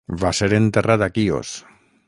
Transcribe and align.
Va 0.21 0.29
ser 0.37 0.47
enterrat 0.59 1.05
a 1.09 1.11
Quios. 1.19 1.55